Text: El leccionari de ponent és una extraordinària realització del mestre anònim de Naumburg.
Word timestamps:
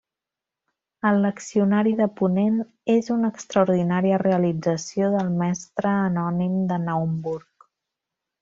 El 1.09 1.19
leccionari 1.25 1.91
de 1.99 2.07
ponent 2.21 2.57
és 2.95 3.11
una 3.17 3.31
extraordinària 3.35 4.19
realització 4.25 5.11
del 5.19 5.31
mestre 5.45 5.95
anònim 5.99 6.57
de 6.73 6.81
Naumburg. 6.91 7.73